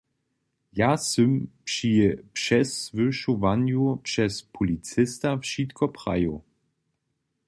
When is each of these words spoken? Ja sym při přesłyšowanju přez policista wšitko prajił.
Ja 0.73 0.91
sym 0.97 1.31
při 1.63 1.91
přesłyšowanju 2.33 3.95
přez 3.97 4.41
policista 4.41 5.37
wšitko 5.37 5.89
prajił. 5.89 6.41